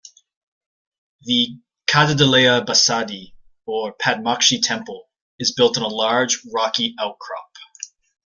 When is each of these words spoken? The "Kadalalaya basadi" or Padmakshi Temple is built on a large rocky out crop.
The 1.21 1.59
"Kadalalaya 1.85 2.65
basadi" 2.65 3.35
or 3.67 3.93
Padmakshi 3.95 4.59
Temple 4.59 5.07
is 5.37 5.51
built 5.51 5.77
on 5.77 5.83
a 5.83 5.87
large 5.89 6.39
rocky 6.51 6.95
out 6.99 7.19
crop. 7.19 7.51